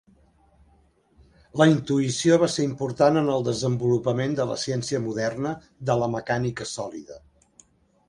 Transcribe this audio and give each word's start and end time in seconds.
La 1.63 1.67
intuïció 1.73 2.39
va 2.45 2.49
ser 2.55 2.65
important 2.69 3.21
en 3.23 3.31
el 3.35 3.47
desenvolupament 3.51 4.35
de 4.43 4.51
la 4.55 4.59
ciència 4.65 5.05
moderna 5.07 5.57
de 5.91 6.03
la 6.05 6.13
mecànica 6.19 6.73
sòlida. 6.77 7.25